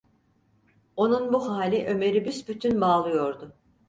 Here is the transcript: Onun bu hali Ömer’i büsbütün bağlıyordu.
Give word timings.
Onun 0.95 1.33
bu 1.33 1.49
hali 1.49 1.85
Ömer’i 1.87 2.25
büsbütün 2.25 2.81
bağlıyordu. 2.81 3.55